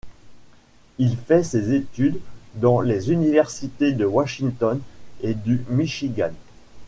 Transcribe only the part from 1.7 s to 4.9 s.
études dans les universités de Washington